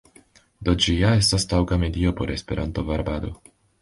[0.69, 3.35] Do ĝi ja estas taŭga medio por Esperanto-varbado.